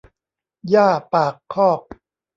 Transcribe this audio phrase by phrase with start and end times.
[0.69, 1.81] หญ้าปากคอก